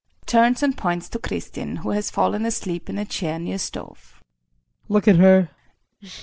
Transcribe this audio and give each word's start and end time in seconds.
[Turns 0.25 0.63
and 0.63 0.75
points 0.75 1.07
to 1.09 1.19
Kristin, 1.19 1.77
who 1.83 1.91
has 1.91 2.09
fallen 2.09 2.43
asleep 2.43 2.89
in 2.89 2.97
a 2.97 3.05
chair 3.05 3.37
near 3.37 3.59
stove]. 3.59 4.23
Look 4.89 5.07
at 5.07 5.17
her. 5.17 5.51